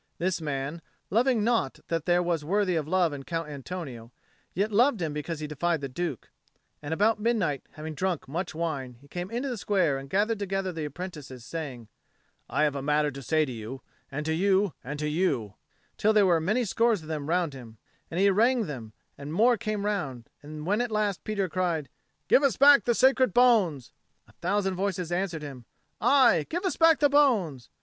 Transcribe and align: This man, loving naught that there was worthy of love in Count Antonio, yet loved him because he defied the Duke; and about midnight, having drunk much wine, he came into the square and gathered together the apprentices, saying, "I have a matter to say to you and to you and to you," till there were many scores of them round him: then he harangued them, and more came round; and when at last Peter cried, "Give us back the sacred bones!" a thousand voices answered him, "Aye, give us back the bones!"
This 0.17 0.41
man, 0.41 0.81
loving 1.11 1.43
naught 1.43 1.79
that 1.89 2.07
there 2.07 2.23
was 2.23 2.43
worthy 2.43 2.75
of 2.75 2.87
love 2.87 3.13
in 3.13 3.21
Count 3.21 3.49
Antonio, 3.49 4.11
yet 4.51 4.71
loved 4.71 4.99
him 4.99 5.13
because 5.13 5.41
he 5.41 5.45
defied 5.45 5.79
the 5.79 5.87
Duke; 5.87 6.31
and 6.81 6.91
about 6.91 7.19
midnight, 7.19 7.67
having 7.73 7.93
drunk 7.93 8.27
much 8.27 8.55
wine, 8.55 8.95
he 8.99 9.07
came 9.07 9.29
into 9.29 9.47
the 9.47 9.59
square 9.59 9.99
and 9.99 10.09
gathered 10.09 10.39
together 10.39 10.71
the 10.71 10.85
apprentices, 10.85 11.45
saying, 11.45 11.87
"I 12.49 12.63
have 12.63 12.73
a 12.75 12.81
matter 12.81 13.11
to 13.11 13.21
say 13.21 13.45
to 13.45 13.51
you 13.51 13.83
and 14.09 14.25
to 14.25 14.33
you 14.33 14.73
and 14.83 14.97
to 14.97 15.07
you," 15.07 15.53
till 15.97 16.13
there 16.13 16.25
were 16.25 16.39
many 16.41 16.65
scores 16.65 17.03
of 17.03 17.07
them 17.07 17.29
round 17.29 17.53
him: 17.53 17.77
then 18.09 18.17
he 18.17 18.25
harangued 18.25 18.65
them, 18.67 18.93
and 19.19 19.31
more 19.31 19.55
came 19.55 19.85
round; 19.85 20.31
and 20.41 20.65
when 20.65 20.81
at 20.81 20.89
last 20.89 21.23
Peter 21.23 21.47
cried, 21.47 21.89
"Give 22.27 22.41
us 22.41 22.57
back 22.57 22.85
the 22.85 22.95
sacred 22.95 23.35
bones!" 23.35 23.91
a 24.27 24.31
thousand 24.31 24.73
voices 24.73 25.11
answered 25.11 25.43
him, 25.43 25.65
"Aye, 26.01 26.47
give 26.49 26.65
us 26.65 26.75
back 26.75 26.97
the 27.01 27.07
bones!" 27.09 27.69